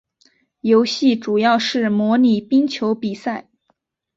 [0.61, 3.51] 游戏主要是模拟冰球比赛。